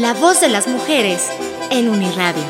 [0.00, 1.28] La voz de las mujeres
[1.70, 2.42] en Uniradio.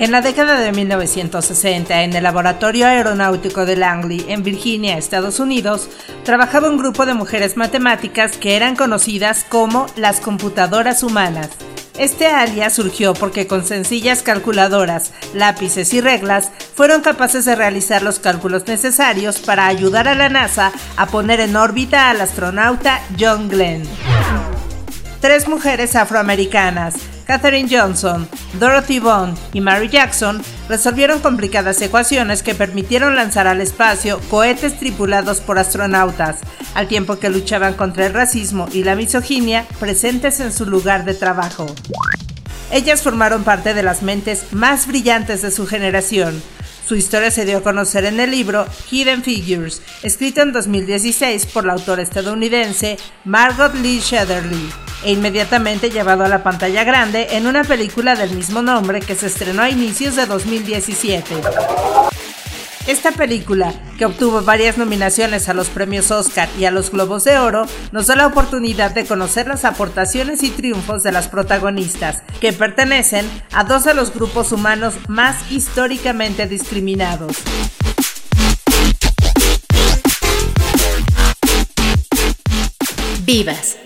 [0.00, 5.90] En la década de 1960, en el Laboratorio Aeronáutico de Langley, en Virginia, Estados Unidos,
[6.24, 11.50] trabajaba un grupo de mujeres matemáticas que eran conocidas como las computadoras humanas.
[11.98, 18.18] Este alias surgió porque con sencillas calculadoras, lápices y reglas fueron capaces de realizar los
[18.18, 23.82] cálculos necesarios para ayudar a la NASA a poner en órbita al astronauta John Glenn.
[25.20, 26.94] Tres mujeres afroamericanas,
[27.32, 28.28] Katherine Johnson,
[28.60, 35.40] Dorothy Bond y Mary Jackson resolvieron complicadas ecuaciones que permitieron lanzar al espacio cohetes tripulados
[35.40, 36.40] por astronautas,
[36.74, 41.14] al tiempo que luchaban contra el racismo y la misoginia presentes en su lugar de
[41.14, 41.64] trabajo.
[42.70, 46.42] Ellas formaron parte de las mentes más brillantes de su generación,
[46.86, 51.64] su historia se dio a conocer en el libro Hidden Figures, escrito en 2016 por
[51.64, 54.70] la autora estadounidense Margot Lee Shetterly,
[55.04, 59.26] e inmediatamente llevado a la pantalla grande en una película del mismo nombre que se
[59.26, 61.34] estrenó a inicios de 2017.
[62.86, 67.38] Esta película, que obtuvo varias nominaciones a los premios Oscar y a los Globos de
[67.38, 72.52] Oro, nos da la oportunidad de conocer las aportaciones y triunfos de las protagonistas, que
[72.52, 77.36] pertenecen a dos de los grupos humanos más históricamente discriminados.
[83.24, 83.76] Vivas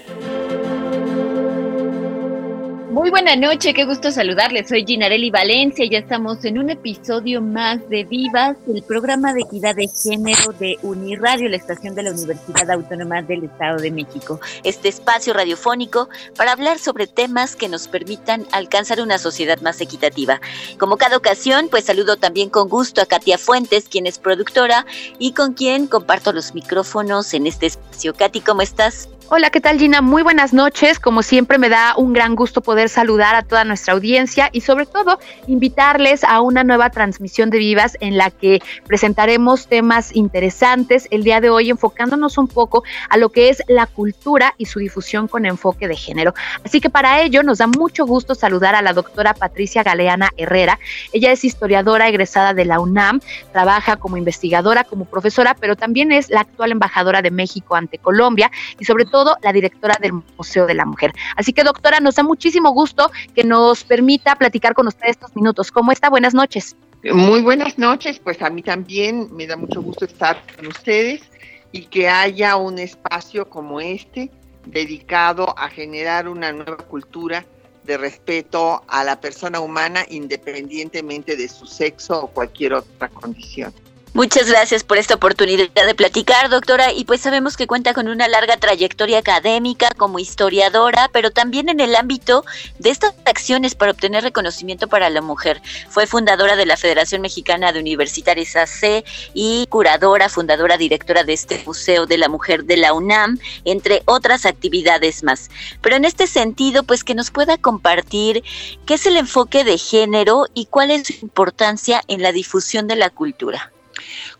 [2.96, 4.70] Muy buena noche, qué gusto saludarles.
[4.70, 9.42] Soy Ginarelli Valencia y ya estamos en un episodio más de Vivas, el programa de
[9.42, 14.40] equidad de género de Uniradio, la estación de la Universidad Autónoma del Estado de México.
[14.64, 16.08] Este espacio radiofónico
[16.38, 20.40] para hablar sobre temas que nos permitan alcanzar una sociedad más equitativa.
[20.78, 24.86] Como cada ocasión, pues saludo también con gusto a Katia Fuentes, quien es productora
[25.18, 28.14] y con quien comparto los micrófonos en este espacio.
[28.14, 29.10] Katy, ¿cómo estás?
[29.28, 30.02] Hola, ¿qué tal Gina?
[30.02, 31.00] Muy buenas noches.
[31.00, 34.86] Como siempre me da un gran gusto poder saludar a toda nuestra audiencia y sobre
[34.86, 41.24] todo invitarles a una nueva transmisión de Vivas en la que presentaremos temas interesantes el
[41.24, 45.26] día de hoy enfocándonos un poco a lo que es la cultura y su difusión
[45.26, 46.32] con enfoque de género.
[46.64, 50.78] Así que para ello nos da mucho gusto saludar a la doctora Patricia Galeana Herrera.
[51.12, 53.20] Ella es historiadora egresada de la UNAM,
[53.50, 58.52] trabaja como investigadora, como profesora, pero también es la actual embajadora de México ante Colombia
[58.78, 61.12] y sobre todo la directora del Museo de la Mujer.
[61.36, 65.70] Así que, doctora, nos da muchísimo gusto que nos permita platicar con usted estos minutos.
[65.70, 66.10] ¿Cómo está?
[66.10, 66.76] Buenas noches.
[67.04, 71.22] Muy buenas noches, pues a mí también me da mucho gusto estar con ustedes
[71.70, 74.30] y que haya un espacio como este
[74.64, 77.44] dedicado a generar una nueva cultura
[77.84, 83.72] de respeto a la persona humana independientemente de su sexo o cualquier otra condición.
[84.16, 86.90] Muchas gracias por esta oportunidad de platicar, doctora.
[86.90, 91.80] Y pues sabemos que cuenta con una larga trayectoria académica como historiadora, pero también en
[91.80, 92.42] el ámbito
[92.78, 95.60] de estas acciones para obtener reconocimiento para la mujer.
[95.90, 99.04] Fue fundadora de la Federación Mexicana de Universitarias AC
[99.34, 104.46] y curadora, fundadora, directora de este Museo de la Mujer de la UNAM, entre otras
[104.46, 105.50] actividades más.
[105.82, 108.42] Pero en este sentido, pues que nos pueda compartir
[108.86, 112.96] qué es el enfoque de género y cuál es su importancia en la difusión de
[112.96, 113.72] la cultura.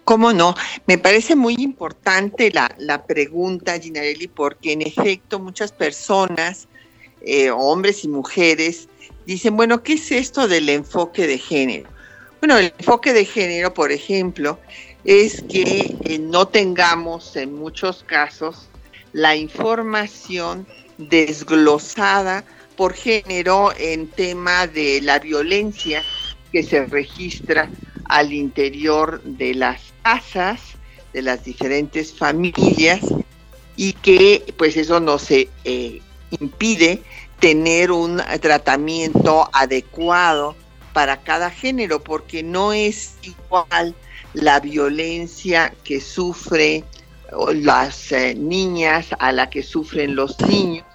[0.04, 0.54] ¿Cómo no?
[0.86, 6.68] Me parece muy importante la, pregunta, Ginarelli, porque en efecto muchas personas,
[7.22, 8.88] eh, hombres y mujeres,
[9.26, 11.88] dicen, bueno, ¿qué es esto del enfoque de género?
[12.40, 14.60] Bueno, el enfoque de género, por ejemplo,
[15.04, 18.68] es que eh, no tengamos en muchos casos
[19.12, 20.66] la información
[20.98, 22.44] desglosada
[22.76, 26.04] por género en tema de la violencia
[26.52, 27.70] que se registra
[28.08, 30.60] al interior de las casas,
[31.12, 33.00] de las diferentes familias,
[33.76, 36.00] y que pues eso no se eh,
[36.40, 37.02] impide
[37.40, 40.56] tener un tratamiento adecuado
[40.92, 43.94] para cada género, porque no es igual
[44.32, 46.84] la violencia que sufre
[47.54, 50.85] las eh, niñas a la que sufren los niños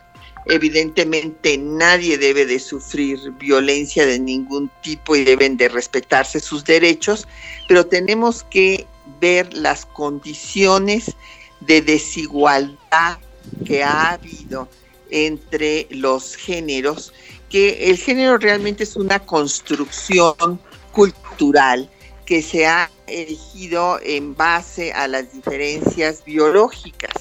[0.48, 7.28] Evidentemente nadie debe de sufrir violencia de ningún tipo y deben de respetarse sus derechos,
[7.68, 8.88] pero tenemos que
[9.20, 11.16] ver las condiciones
[11.60, 13.20] de desigualdad
[13.66, 14.68] que ha habido
[15.12, 17.14] entre los géneros,
[17.50, 20.60] que el género realmente es una construcción
[20.92, 21.90] cultural
[22.26, 27.21] que se ha elegido en base a las diferencias biológicas,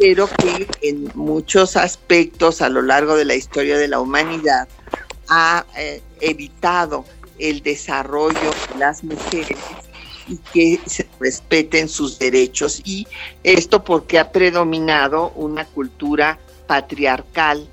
[0.00, 4.66] pero que en muchos aspectos a lo largo de la historia de la humanidad
[5.28, 7.04] ha eh, evitado
[7.38, 9.58] el desarrollo de las mujeres
[10.26, 12.80] y que se respeten sus derechos.
[12.82, 13.06] Y
[13.44, 17.68] esto porque ha predominado una cultura patriarcal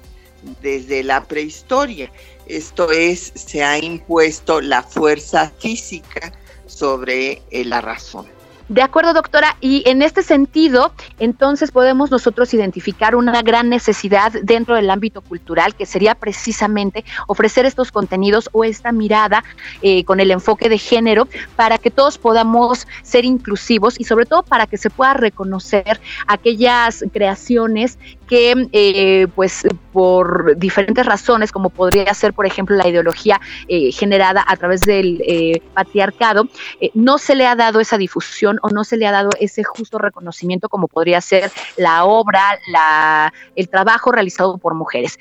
[0.62, 2.12] desde la prehistoria.
[2.46, 6.34] Esto es, se ha impuesto la fuerza física
[6.66, 8.37] sobre eh, la razón.
[8.70, 9.56] De acuerdo, doctora.
[9.62, 15.74] Y en este sentido, entonces podemos nosotros identificar una gran necesidad dentro del ámbito cultural,
[15.74, 19.44] que sería precisamente ofrecer estos contenidos o esta mirada
[19.82, 24.44] eh, con el enfoque de género para que todos podamos ser inclusivos y sobre todo
[24.44, 27.98] para que se pueda reconocer aquellas creaciones
[28.28, 29.66] que eh, pues
[29.98, 35.20] por diferentes razones, como podría ser por ejemplo la ideología eh, generada a través del
[35.26, 36.48] eh, patriarcado,
[36.94, 39.98] no se le ha dado esa difusión o no se le ha dado ese justo
[39.98, 45.18] reconocimiento como podría ser la obra, la, el trabajo realizado por mujeres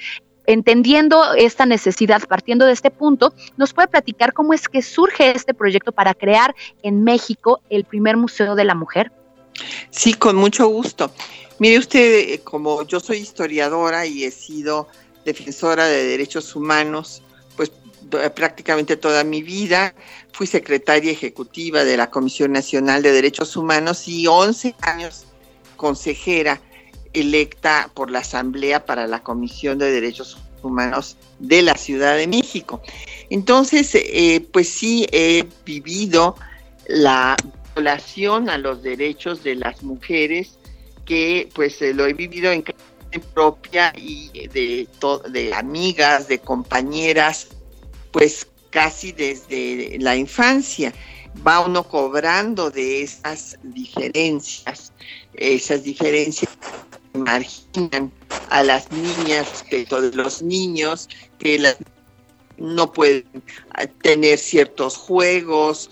[0.46, 5.54] entendiendo esta necesidad, partiendo de este punto, ¿nos puede platicar cómo es que surge este
[5.54, 9.10] proyecto para crear en México el primer Museo de la Mujer?
[9.90, 11.10] Sí, con mucho gusto.
[11.58, 14.88] Mire usted, eh, como yo soy historiadora y he sido
[15.24, 17.22] defensora de derechos humanos,
[17.56, 17.72] pues
[18.34, 19.94] prácticamente toda mi vida,
[20.32, 25.26] fui secretaria ejecutiva de la Comisión Nacional de Derechos Humanos y 11 años
[25.76, 26.60] consejera
[27.12, 32.82] electa por la Asamblea para la Comisión de Derechos Humanos de la Ciudad de México.
[33.30, 36.36] Entonces, eh, pues sí he vivido
[36.86, 37.36] la
[37.76, 40.58] violación a los derechos de las mujeres
[41.04, 42.64] que pues eh, lo he vivido en
[43.34, 44.88] propia y de,
[45.30, 47.48] de amigas, de compañeras,
[48.12, 50.92] pues casi desde la infancia.
[51.46, 54.92] Va uno cobrando de esas diferencias,
[55.34, 56.50] esas diferencias
[57.12, 58.10] que marginan
[58.48, 61.08] a las niñas respecto de los niños,
[61.38, 61.76] que
[62.56, 63.24] no pueden
[64.02, 65.90] tener ciertos juegos,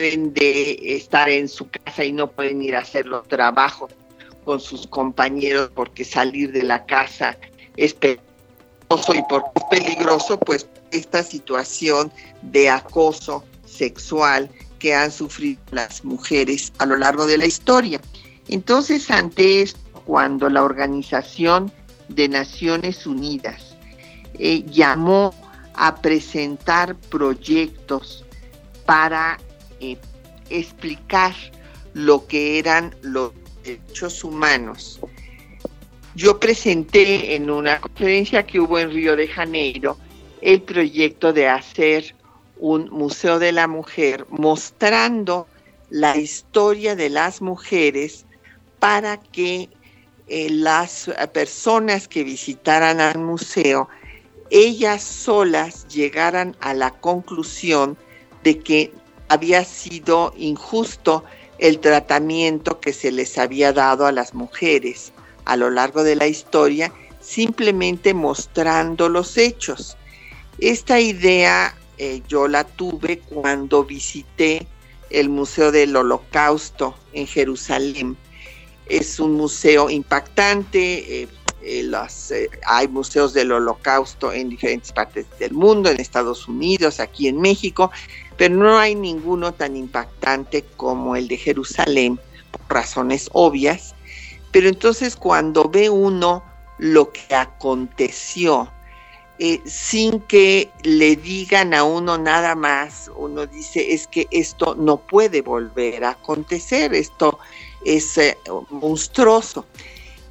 [0.00, 3.92] de estar en su casa y no pueden ir a hacer los trabajos
[4.44, 7.36] con sus compañeros porque salir de la casa
[7.76, 12.10] es peligroso y porque es peligroso, pues esta situación
[12.40, 14.48] de acoso sexual
[14.78, 18.00] que han sufrido las mujeres a lo largo de la historia.
[18.48, 21.70] Entonces, ante esto, cuando la Organización
[22.08, 23.76] de Naciones Unidas
[24.38, 25.34] eh, llamó
[25.74, 28.24] a presentar proyectos
[28.86, 29.38] para
[29.80, 29.96] eh,
[30.50, 31.34] explicar
[31.94, 33.32] lo que eran los
[33.64, 35.00] derechos humanos.
[36.14, 39.96] Yo presenté en una conferencia que hubo en Río de Janeiro
[40.40, 42.14] el proyecto de hacer
[42.58, 45.46] un Museo de la Mujer mostrando
[45.88, 48.26] la historia de las mujeres
[48.78, 49.68] para que
[50.28, 53.88] eh, las personas que visitaran al museo,
[54.50, 57.96] ellas solas llegaran a la conclusión
[58.44, 58.92] de que
[59.30, 61.22] había sido injusto
[61.58, 65.12] el tratamiento que se les había dado a las mujeres
[65.44, 69.96] a lo largo de la historia, simplemente mostrando los hechos.
[70.58, 74.66] Esta idea eh, yo la tuve cuando visité
[75.10, 78.16] el Museo del Holocausto en Jerusalén.
[78.86, 81.28] Es un museo impactante, eh,
[81.62, 87.40] eh, hay museos del Holocausto en diferentes partes del mundo, en Estados Unidos, aquí en
[87.40, 87.92] México,
[88.40, 92.18] pero no hay ninguno tan impactante como el de Jerusalén,
[92.50, 93.94] por razones obvias.
[94.50, 96.42] Pero entonces cuando ve uno
[96.78, 98.72] lo que aconteció,
[99.38, 104.96] eh, sin que le digan a uno nada más, uno dice, es que esto no
[104.96, 107.38] puede volver a acontecer, esto
[107.84, 108.38] es eh,
[108.70, 109.66] monstruoso.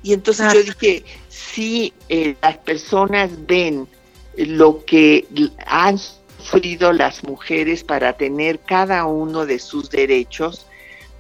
[0.02, 3.88] Y entonces yo dije, si eh, las personas ven
[4.36, 5.28] lo que
[5.68, 6.00] han
[6.40, 10.66] sufrido las mujeres para tener cada uno de sus derechos,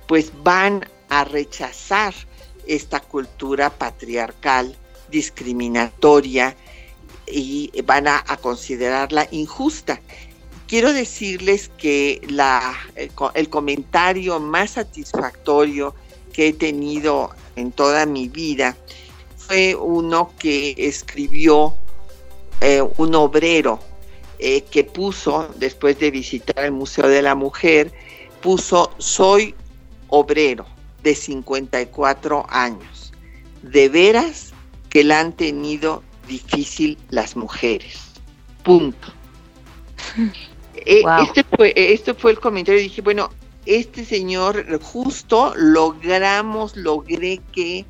[0.08, 2.14] pues van a rechazar
[2.66, 4.76] esta cultura patriarcal,
[5.10, 6.56] discriminatoria,
[7.32, 10.02] y van a, considerarla injusta.
[10.68, 15.94] Quiero decirles que la, el, comentario más satisfactorio
[16.34, 18.76] que he tenido en toda mi vida
[19.38, 21.76] fue uno que escribió
[22.62, 23.80] eh, un obrero
[24.40, 27.92] eh, que puso, después de visitar el Museo de la Mujer,
[28.42, 29.54] puso, soy
[30.08, 30.66] obrero
[31.04, 33.12] de 54 años.
[33.62, 34.54] de veras
[34.90, 38.00] que la han tenido difícil las mujeres.
[38.64, 39.08] Punto.
[40.86, 42.80] Eh, este, fue, este fue el comentario.
[42.80, 43.30] Dije, bueno,
[43.66, 47.86] este señor justo logramos, logré que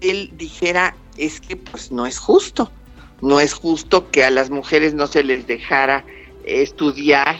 [0.00, 2.70] él dijera, es que pues no es justo.
[3.20, 6.04] No es justo que a las mujeres no se les dejara
[6.44, 7.36] estudiar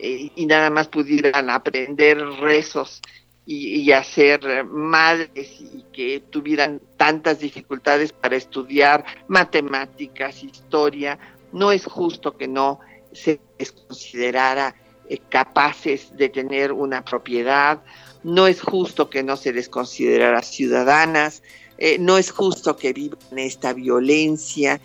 [0.00, 3.00] eh, y nada más pudieran aprender rezos
[3.44, 11.18] y, hacer madres y que tuvieran tantas dificultades para estudiar matemáticas, historia.
[11.52, 12.80] No es justo que no
[13.12, 14.74] se les considerara
[15.08, 17.82] eh, capaces de tener una propiedad,
[18.22, 21.42] no es justo que no se les considerara ciudadanas,
[21.78, 24.80] eh, no es justo que vivan esta violencia.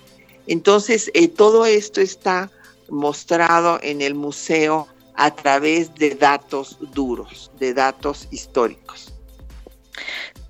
[0.48, 2.50] Entonces, eh, todo esto está
[2.90, 9.14] mostrado en el museo a través de datos duros, de datos históricos.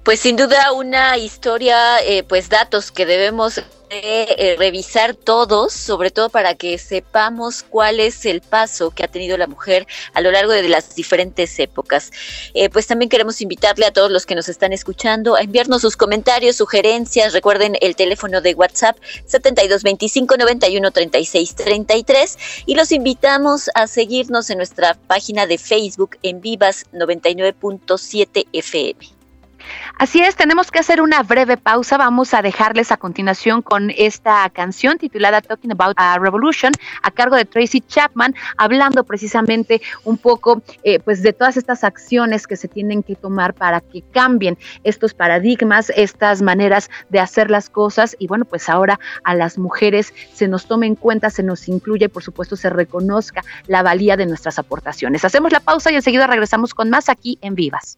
[0.03, 6.29] Pues sin duda una historia, eh, pues datos que debemos eh, revisar todos, sobre todo
[6.29, 10.51] para que sepamos cuál es el paso que ha tenido la mujer a lo largo
[10.51, 12.11] de las diferentes épocas.
[12.53, 15.95] Eh, pues también queremos invitarle a todos los que nos están escuchando a enviarnos sus
[15.95, 17.33] comentarios, sugerencias.
[17.33, 24.57] Recuerden el teléfono de WhatsApp 7225 91 36 33 y los invitamos a seguirnos en
[24.57, 29.16] nuestra página de Facebook en Vivas 99.7 FM.
[29.97, 31.97] Así es, tenemos que hacer una breve pausa.
[31.97, 36.71] Vamos a dejarles a continuación con esta canción titulada Talking About a Revolution
[37.01, 42.47] a cargo de Tracy Chapman, hablando precisamente un poco eh, pues de todas estas acciones
[42.47, 47.69] que se tienen que tomar para que cambien estos paradigmas, estas maneras de hacer las
[47.69, 51.67] cosas y bueno, pues ahora a las mujeres se nos tome en cuenta, se nos
[51.67, 55.25] incluya y por supuesto se reconozca la valía de nuestras aportaciones.
[55.25, 57.97] Hacemos la pausa y enseguida regresamos con más aquí en Vivas.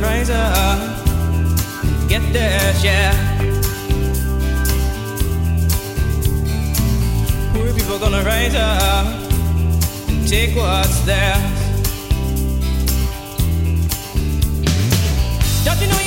[0.00, 0.78] rise up,
[2.08, 3.12] get their share.
[7.52, 9.06] Poor people gonna rise up
[10.08, 11.60] and take what's theirs.
[15.64, 15.99] Don't you know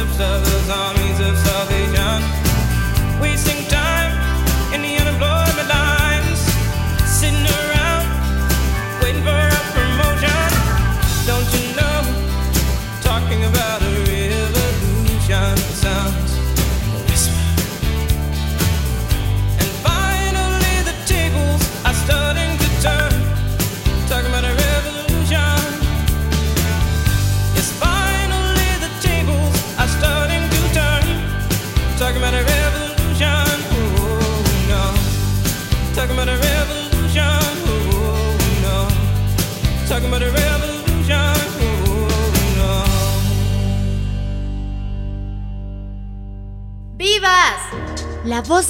[0.00, 1.99] Of the armies of salvation.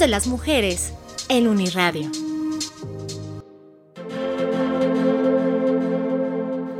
[0.01, 0.93] De las mujeres
[1.29, 2.09] en Uniradio.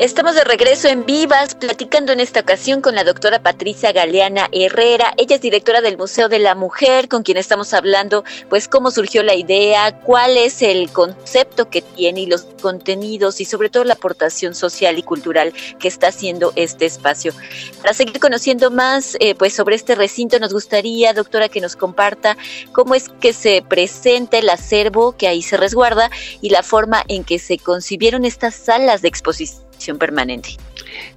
[0.02, 5.14] Estamos de regreso en Vivas, platicando en esta ocasión con la doctora Patricia Galeana Herrera.
[5.16, 9.22] Ella es directora del Museo de la Mujer, con quien estamos hablando, pues, cómo surgió
[9.22, 13.94] la idea, cuál es el concepto que tiene y los contenidos y sobre todo la
[13.94, 17.32] aportación social y cultural que está haciendo este espacio.
[17.80, 22.38] Para seguir conociendo más, eh, pues, sobre este recinto, nos gustaría, doctora, que nos comparta
[22.72, 26.10] cómo es que se presenta el acervo que ahí se resguarda
[26.42, 30.58] y la forma en que se concibieron estas salas de exposición permanente.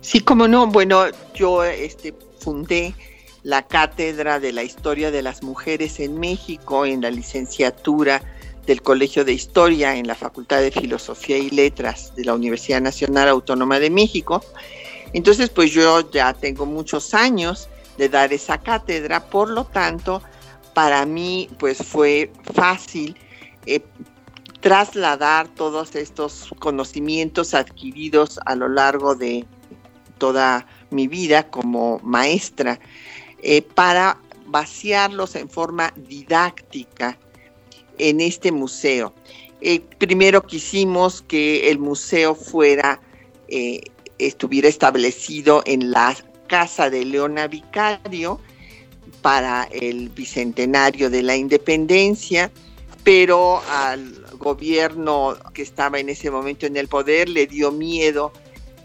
[0.01, 1.05] Sí, como no, bueno,
[1.35, 2.95] yo este, fundé
[3.43, 8.23] la cátedra de la historia de las mujeres en México en la licenciatura
[8.67, 13.29] del Colegio de Historia en la Facultad de Filosofía y Letras de la Universidad Nacional
[13.29, 14.43] Autónoma de México.
[15.13, 17.69] Entonces, pues yo ya tengo muchos años
[17.99, 20.23] de dar esa cátedra, por lo tanto,
[20.73, 23.15] para mí, pues fue fácil
[23.67, 23.81] eh,
[24.65, 29.45] trasladar todos estos conocimientos adquiridos a lo largo de
[30.17, 32.81] toda mi vida como maestra
[33.43, 37.19] eh, para vaciarlos en forma didáctica
[37.99, 39.13] en este museo.
[39.61, 43.03] Eh, primero quisimos que el museo fuera,
[43.49, 43.83] eh,
[44.17, 46.17] estuviera establecido en la
[46.47, 48.41] casa de Leona Vicario
[49.21, 52.51] para el bicentenario de la independencia,
[53.03, 58.33] pero al gobierno que estaba en ese momento en el poder le dio miedo,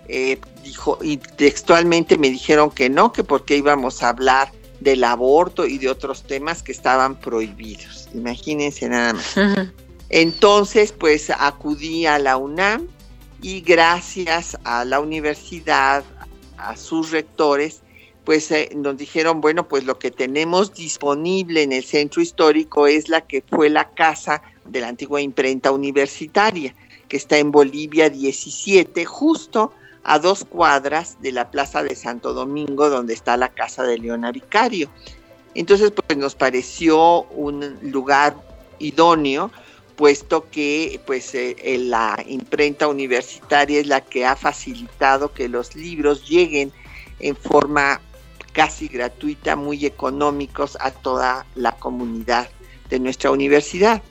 [0.07, 5.67] eh, dijo, y textualmente me dijeron que no, que porque íbamos a hablar del aborto
[5.67, 8.07] y de otros temas que estaban prohibidos.
[8.13, 9.35] Imagínense nada más.
[10.09, 12.87] Entonces, pues acudí a la UNAM
[13.41, 16.03] y gracias a la universidad,
[16.57, 17.81] a sus rectores,
[18.23, 23.09] pues eh, nos dijeron, bueno, pues lo que tenemos disponible en el centro histórico es
[23.09, 26.73] la que fue la casa de la antigua imprenta universitaria,
[27.07, 29.73] que está en Bolivia 17, justo
[30.03, 34.31] a dos cuadras de la Plaza de Santo Domingo, donde está la casa de Leona
[34.31, 34.89] Vicario.
[35.55, 38.35] Entonces, pues nos pareció un lugar
[38.79, 39.51] idóneo,
[39.95, 46.27] puesto que pues eh, la imprenta universitaria es la que ha facilitado que los libros
[46.29, 46.71] lleguen
[47.19, 47.99] en forma
[48.53, 52.49] casi gratuita, muy económicos a toda la comunidad
[52.89, 54.01] de nuestra universidad.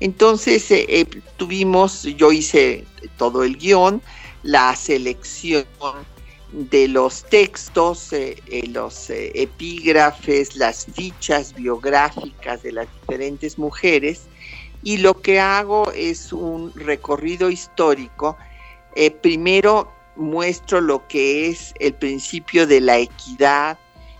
[0.00, 1.06] Entonces eh, eh,
[1.36, 2.84] tuvimos, yo hice
[3.16, 4.00] todo el guion,
[4.42, 5.66] la selección
[6.52, 8.36] de los textos, eh,
[8.68, 14.22] los epígrafes, las fichas biográficas de las diferentes mujeres
[14.82, 18.36] y lo que hago es un recorrido histórico.
[19.20, 23.78] primero muestro lo que es el principio de la equidad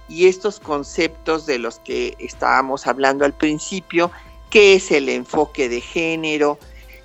[0.08, 4.10] y estos conceptos de los que estábamos hablando al principio
[4.50, 6.58] qué es el enfoque de género.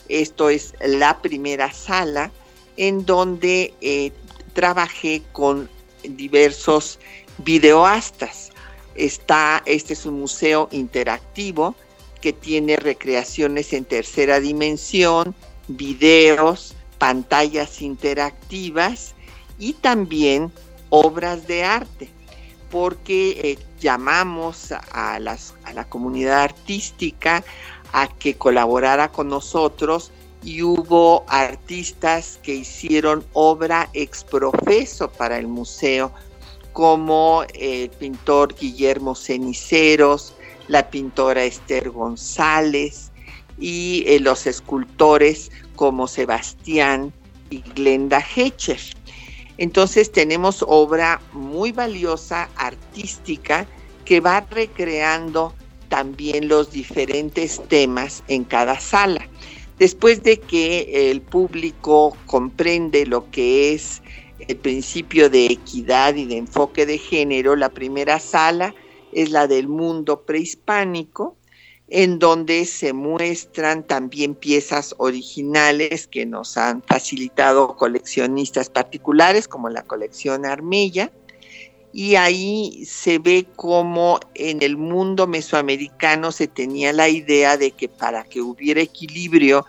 [0.10, 2.32] Esto es la primera sala
[2.78, 4.12] en donde eh,
[4.54, 5.70] trabajé con
[6.04, 7.00] diversos
[7.40, 8.52] videoastas.
[8.96, 11.76] Está, este es un museo interactivo
[12.22, 15.36] que tiene recreaciones en tercera dimensión,
[15.68, 19.16] videos, pantallas interactivas
[19.60, 20.52] y también
[20.90, 22.10] obras de arte
[22.74, 27.44] porque eh, llamamos a, la comunidad artística
[27.92, 30.12] a que colaborara con nosotros
[30.44, 36.12] y hubo artistas que hicieron obra exprofeso para el museo,
[36.72, 40.34] como el pintor Guillermo Ceniceros,
[40.68, 43.12] la pintora Esther González
[43.60, 47.14] y eh, los escultores como Sebastián
[47.50, 48.80] y Glenda Hecher.
[49.58, 53.68] Entonces tenemos obra muy valiosa, artística,
[54.06, 55.54] que va recreando
[55.90, 59.28] también los diferentes temas en cada sala.
[59.78, 64.02] Después de que el público comprende lo que es
[64.40, 68.74] el principio de equidad y de enfoque de género, la primera sala
[69.12, 71.36] es la del mundo prehispánico,
[71.96, 79.84] en donde se muestran también piezas originales que nos han facilitado coleccionistas particulares como la
[79.84, 81.12] colección Armella.
[81.94, 87.90] Y ahí se ve cómo en el mundo mesoamericano se tenía la idea de que
[87.90, 89.64] para que hubiera equilibrio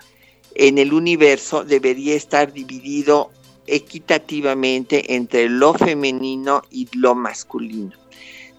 [0.54, 3.32] en el universo debería estar dividido
[3.66, 7.92] equitativamente entre lo femenino y lo masculino.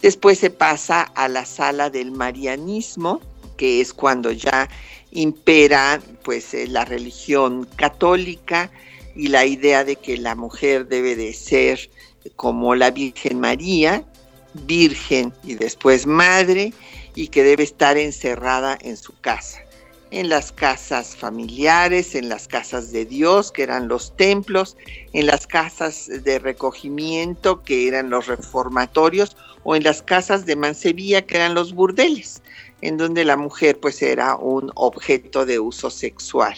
[0.02, 3.20] Después se pasa a la sala del marianismo,
[3.56, 4.68] que es cuando ya
[5.10, 8.70] impera pues eh, la religión católica
[9.14, 11.90] y la idea de que la mujer debe de ser
[12.36, 14.04] como la Virgen María,
[14.52, 16.72] virgen y después madre,
[17.14, 19.65] y que debe estar encerrada en su casa.
[20.10, 24.76] En las casas familiares, en las casas de Dios, que eran los templos,
[25.12, 31.26] en las casas de recogimiento, que eran los reformatorios, o en las casas de mancebía,
[31.26, 32.42] que eran los burdeles,
[32.82, 36.56] en donde la mujer pues era un objeto de uso sexual.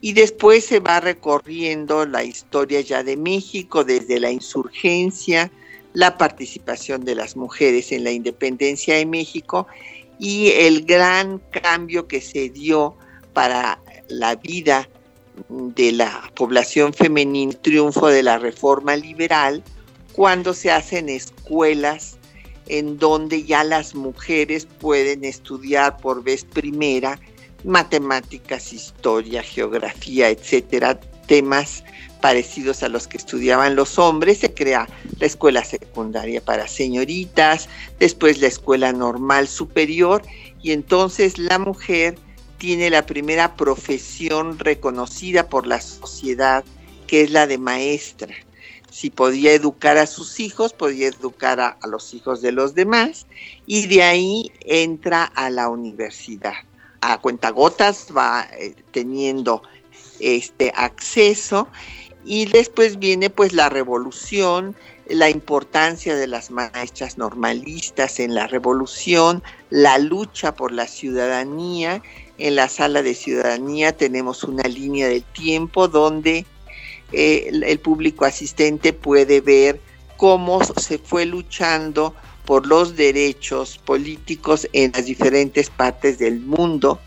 [0.00, 5.52] Y después se va recorriendo la historia ya de México, desde la insurgencia,
[5.92, 9.66] la participación de las mujeres en la independencia de México
[10.22, 12.96] y el gran cambio que se dio
[13.32, 14.88] para la vida
[15.48, 19.64] de la población femenina, triunfo de la reforma liberal,
[20.12, 22.18] cuando se hacen escuelas
[22.68, 27.18] en donde ya las mujeres pueden estudiar por vez primera
[27.64, 31.82] matemáticas, historia, geografía, etcétera, temas
[32.22, 38.40] parecidos a los que estudiaban los hombres, se crea la escuela secundaria para señoritas, después
[38.40, 40.22] la escuela normal superior
[40.62, 42.14] y entonces la mujer
[42.56, 46.64] tiene la primera profesión reconocida por la sociedad,
[47.08, 48.34] que es la de maestra.
[48.88, 53.26] Si podía educar a sus hijos, podía educar a, los hijos de los demás
[53.66, 56.54] y de ahí entra a la universidad.
[57.00, 59.62] A cuentagotas va eh, teniendo
[60.20, 61.68] este acceso
[62.24, 64.76] y después viene pues la revolución,
[65.08, 72.02] la importancia de las maestras normalistas en la revolución, la lucha por la ciudadanía.
[72.38, 76.46] En la sala de ciudadanía tenemos una línea del tiempo donde
[77.12, 79.80] eh, el, el público asistente puede ver
[80.16, 87.00] cómo se fue luchando por los derechos políticos en las diferentes partes del mundo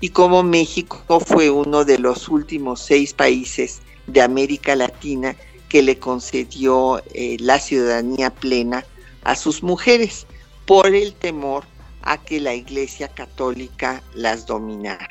[0.00, 5.36] y cómo México fue uno de los últimos seis países de América Latina
[5.68, 8.84] que le concedió eh, la ciudadanía plena
[9.24, 10.26] a sus mujeres
[10.66, 11.64] por el temor
[12.02, 15.08] a que la Iglesia Católica las dominara.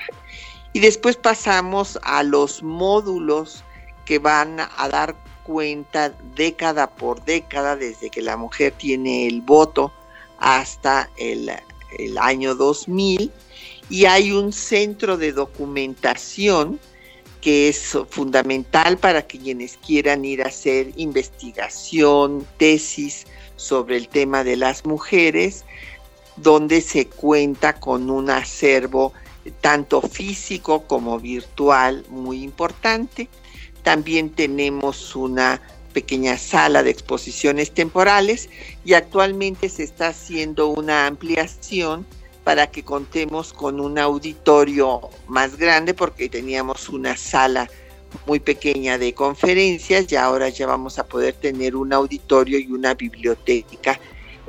[0.73, 3.63] Y después pasamos a los módulos
[4.06, 9.91] que van a dar cuenta década por década desde que la mujer tiene el voto
[10.39, 11.51] hasta el,
[11.97, 13.32] el año 2000
[13.89, 16.79] y hay un centro de documentación
[17.43, 23.25] que es fundamental para quienes quieran ir a hacer investigación, tesis
[23.58, 25.65] sobre el tema de las mujeres,
[26.38, 29.12] donde se cuenta con un acervo
[29.60, 33.27] tanto físico como virtual muy importante.
[33.84, 35.60] También tenemos una
[35.91, 38.49] pequeña sala de exposiciones temporales
[38.86, 42.06] y actualmente se está haciendo una ampliación
[42.43, 47.69] para que contemos con un auditorio más grande porque teníamos una sala
[48.25, 52.93] muy pequeña de conferencias y ahora ya vamos a poder tener un auditorio y una
[52.93, 53.99] biblioteca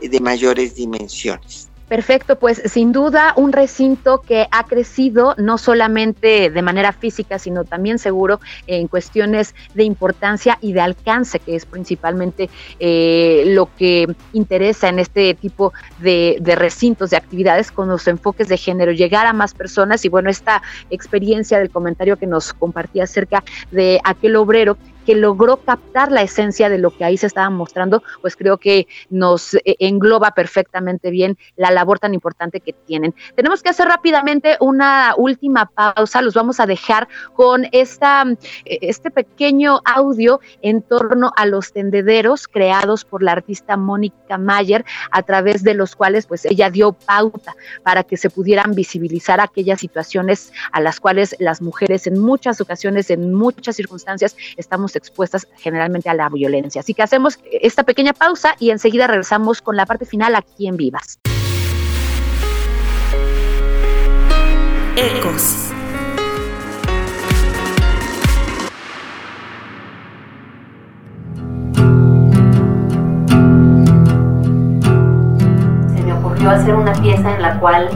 [0.02, 1.68] de mayores dimensiones.
[1.88, 7.64] Perfecto, pues sin duda un recinto que ha crecido no solamente de manera física, sino
[7.64, 14.06] también seguro en cuestiones de importancia y de alcance, que es principalmente eh, lo que
[14.32, 19.26] interesa en este tipo de, de, recintos, de actividades con los enfoques de género, llegar
[19.26, 20.06] a más personas.
[20.06, 25.58] Y bueno, esta experiencia del comentario que nos compartía acerca de aquel obrero que logró
[25.58, 29.76] captar la esencia de lo que ahí se estaba mostrando, pues creo que nos eh,
[29.78, 33.14] engloba perfectamente bien la labor tan importante que tienen.
[33.34, 38.24] Tenemos que hacer rápidamente una última pausa, los vamos a dejar con esta,
[38.64, 44.84] eh, este pequeño audio en torno a los tendederos creados por la artista Mónica Mayer,
[45.10, 49.80] a través de los cuales pues ella dio pauta para que se pudieran visibilizar aquellas
[49.80, 56.08] situaciones a las cuales las mujeres en muchas ocasiones, en muchas circunstancias, estamos expuestas generalmente
[56.08, 56.80] a la violencia.
[56.80, 60.76] Así que hacemos esta pequeña pausa y enseguida regresamos con la parte final aquí en
[60.76, 61.18] Vivas.
[64.96, 65.72] Ecos.
[75.88, 77.90] Se me ocurrió hacer una pieza en la cual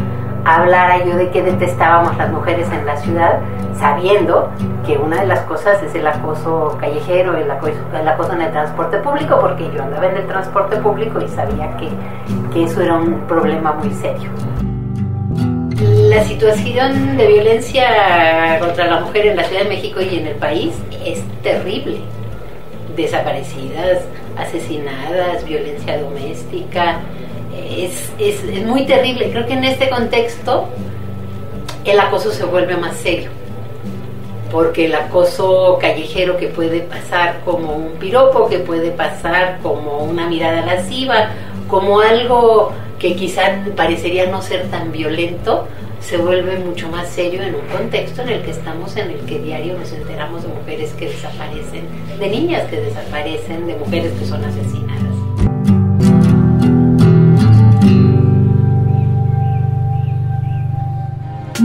[0.49, 3.39] hablara yo de que detestábamos las mujeres en la ciudad,
[3.79, 4.51] sabiendo
[4.87, 8.51] que una de las cosas es el acoso callejero, el acoso, el acoso en el
[8.51, 11.91] transporte público, porque yo andaba en el transporte público y sabía que,
[12.53, 14.31] que eso era un problema muy serio.
[16.09, 20.35] La situación de violencia contra la mujer en la Ciudad de México y en el
[20.37, 21.99] país es terrible.
[22.97, 23.99] Desaparecidas,
[24.37, 27.01] asesinadas, violencia doméstica,
[27.85, 29.31] es, es, es, muy terrible.
[29.31, 30.69] Creo que en este contexto
[31.85, 33.31] el acoso se vuelve más serio.
[34.51, 40.27] Porque el acoso callejero que puede pasar como un piropo, que puede pasar como una
[40.27, 41.31] mirada lasciva,
[41.69, 45.67] como algo que quizá parecería no ser tan violento,
[46.01, 49.39] se vuelve mucho más serio en un contexto en el que estamos, en el que
[49.39, 51.85] diario nos enteramos de mujeres que desaparecen,
[52.19, 55.08] de niñas que desaparecen, de mujeres que son asesinadas.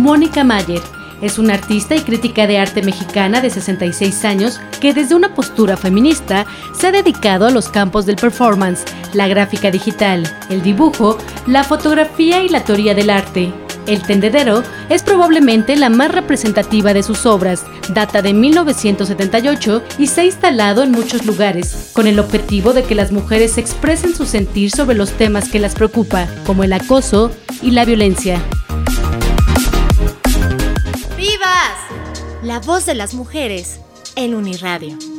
[0.03, 0.81] Mónica Mayer
[1.21, 5.77] es una artista y crítica de arte mexicana de 66 años que desde una postura
[5.77, 6.45] feminista
[6.77, 12.43] se ha dedicado a los campos del performance, la gráfica digital, el dibujo, la fotografía
[12.43, 13.53] y la teoría del arte.
[13.87, 17.63] El tendedero es probablemente la más representativa de sus obras,
[17.93, 22.95] data de 1978 y se ha instalado en muchos lugares, con el objetivo de que
[22.95, 27.71] las mujeres expresen su sentir sobre los temas que las preocupa, como el acoso y
[27.71, 28.41] la violencia.
[32.43, 33.79] La voz de las mujeres
[34.17, 35.12] en Uniradio.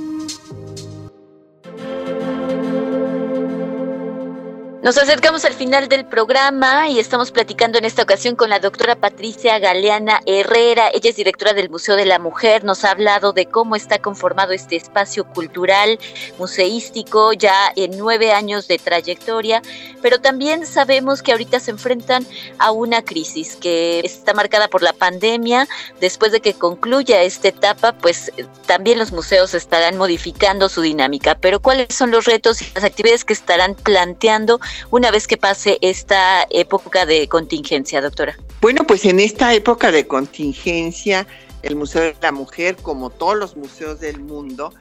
[4.84, 8.96] Nos acercamos al final del programa y estamos platicando en esta ocasión con la doctora
[8.96, 10.90] Patricia Galeana Herrera.
[10.92, 12.64] Ella es directora del Museo de la Mujer.
[12.64, 15.98] Nos ha hablado de cómo está conformado este espacio cultural,
[16.38, 19.62] museístico, ya en nueve años de trayectoria.
[20.02, 22.26] Pero también sabemos que ahorita se enfrentan
[22.58, 25.66] a una crisis que está marcada por la pandemia.
[25.98, 28.30] Después de que concluya esta etapa, pues
[28.66, 31.36] también los museos estarán modificando su dinámica.
[31.36, 34.60] Pero ¿cuáles son los retos y las actividades que estarán planteando?
[34.90, 38.36] Una vez que pase esta época de contingencia, doctora?
[38.60, 41.26] Bueno, pues en esta época de contingencia,
[41.62, 44.72] el Museo de la Mujer, como todos los museos del mundo,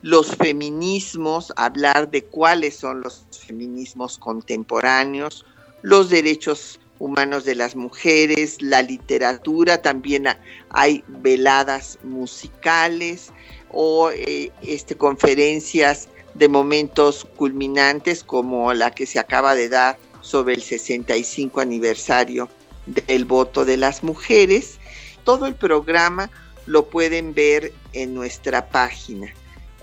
[0.02, 5.46] los feminismos, hablar de cuáles son los feminismos contemporáneos,
[5.82, 10.28] los derechos humanos de las mujeres, la literatura, también
[10.70, 13.32] hay veladas musicales
[13.70, 20.56] o eh, este, conferencias de momentos culminantes como la que se acaba de dar sobre
[20.56, 22.50] el 65 aniversario
[22.86, 24.78] del voto de las mujeres.
[25.24, 26.30] Todo el programa
[26.66, 29.34] lo pueden ver en nuestra página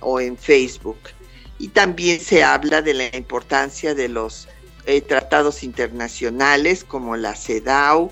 [0.00, 0.98] o en Facebook.
[1.58, 4.48] Y también se habla de la importancia de los
[4.86, 8.10] eh, tratados internacionales como la CEDAW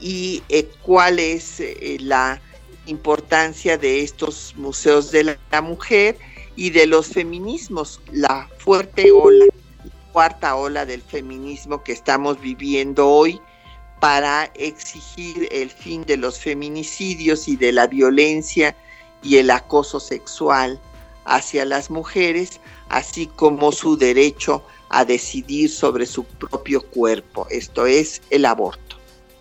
[0.00, 2.42] y eh, cuál es eh, la
[2.86, 6.18] importancia de estos museos de la, mujer
[6.56, 13.08] y de los feminismos, la fuerte ola, la cuarta ola del feminismo que estamos viviendo
[13.08, 13.40] hoy
[14.00, 18.76] para exigir el fin de los feminicidios y de la violencia
[19.22, 20.78] y el acoso sexual
[21.24, 24.62] hacia las mujeres, así como su derecho
[24.94, 28.83] a decidir sobre su propio cuerpo, esto es el aborto.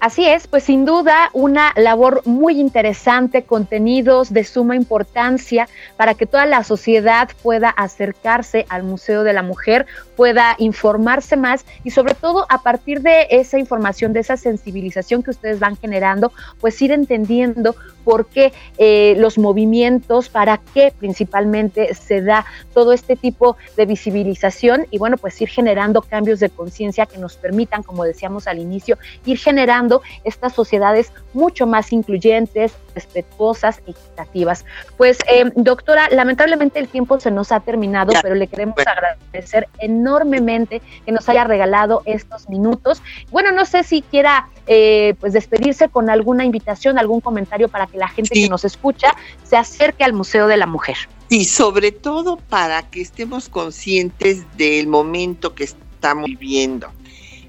[0.04, 6.26] Así es, pues sin duda una labor muy interesante, contenidos de suma importancia para que
[6.26, 9.86] toda la sociedad pueda acercarse al Museo de la Mujer,
[10.18, 15.32] pueda informarse más y sobre todo a partir de esa información, de esa sensibilización que
[15.32, 22.22] ustedes van generando, pues ir entendiendo por qué eh, los movimientos, para qué principalmente se
[22.22, 27.18] da todo este tipo de visibilización y bueno, pues ir generando cambios de conciencia que
[27.20, 29.93] nos permitan, como decíamos al inicio, ir generando
[30.24, 34.66] estas sociedades mucho más incluyentes, respetuosas, equitativas.
[34.98, 40.82] Pues, eh, doctora, lamentablemente el tiempo se nos ha terminado, pero le queremos agradecer enormemente
[41.06, 43.02] que nos haya regalado estos minutos.
[43.32, 47.98] Bueno, no sé si quiera eh, pues despedirse con alguna invitación, algún comentario para que
[47.98, 48.44] la gente sí.
[48.44, 50.96] que nos escucha se acerque al Museo de la Mujer.
[51.30, 56.92] Sí, sobre todo para que estemos conscientes del momento que estamos viviendo.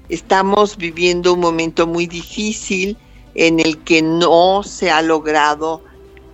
[0.09, 2.97] Estamos viviendo un momento muy difícil
[3.33, 5.83] en el que no se ha logrado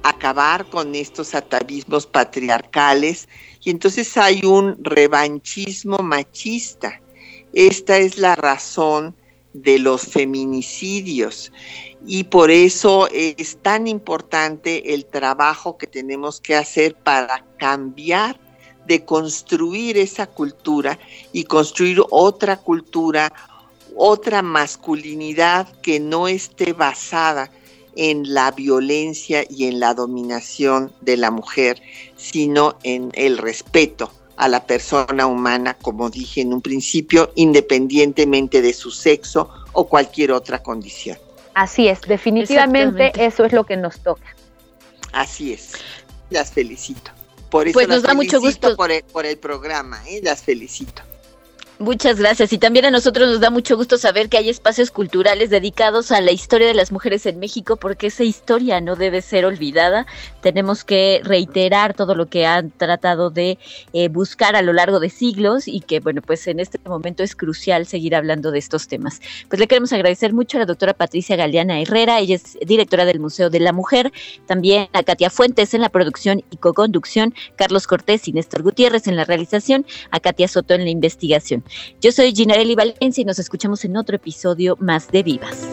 [0.03, 3.29] acabar con estos atavismos patriarcales
[3.63, 6.99] y entonces hay un revanchismo machista.
[7.53, 9.15] Esta es la razón
[9.53, 11.51] de los feminicidios
[12.05, 18.39] y por eso es tan importante el trabajo que tenemos que hacer para cambiar
[18.85, 20.97] de construir esa cultura
[21.31, 23.31] y construir otra cultura,
[23.95, 27.51] otra masculinidad que no esté basada
[27.95, 31.81] en la violencia y en la dominación de la mujer,
[32.15, 38.73] sino en el respeto a la persona humana, como dije en un principio, independientemente de
[38.73, 41.17] su sexo o cualquier otra condición.
[41.53, 44.35] Así es, definitivamente eso es lo que nos toca.
[45.11, 45.73] Así es.
[46.29, 47.11] Las felicito.
[47.49, 48.77] Por eso Pues nos las da mucho felicito gusto.
[48.77, 50.21] Por el, por el programa, ¿eh?
[50.23, 51.03] las felicito.
[51.81, 52.53] Muchas gracias.
[52.53, 56.21] Y también a nosotros nos da mucho gusto saber que hay espacios culturales dedicados a
[56.21, 60.05] la historia de las mujeres en México, porque esa historia no debe ser olvidada.
[60.41, 63.57] Tenemos que reiterar todo lo que han tratado de
[63.93, 67.35] eh, buscar a lo largo de siglos y que, bueno, pues en este momento es
[67.35, 69.19] crucial seguir hablando de estos temas.
[69.49, 73.19] Pues le queremos agradecer mucho a la doctora Patricia Galeana Herrera, ella es directora del
[73.19, 74.13] Museo de la Mujer,
[74.45, 79.15] también a Katia Fuentes en la producción y co-conducción, Carlos Cortés y Néstor Gutiérrez en
[79.15, 81.63] la realización, a Katia Soto en la investigación.
[82.01, 85.67] Yo soy Ginarelli Valencia y nos escuchamos en otro episodio más de Vivas.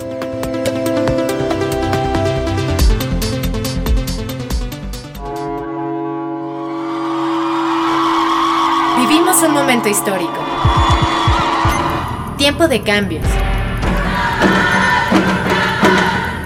[8.99, 10.39] Vivimos un momento histórico.
[12.37, 13.25] Tiempo de cambios.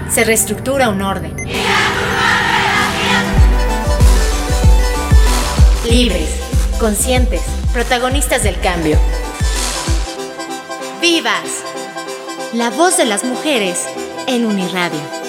[0.09, 1.35] Se reestructura un orden.
[5.89, 6.29] Libres,
[6.79, 7.41] conscientes,
[7.73, 8.97] protagonistas del cambio.
[11.03, 11.65] ¡Vivas!
[12.53, 13.85] La voz de las mujeres
[14.25, 15.22] en Uniradio.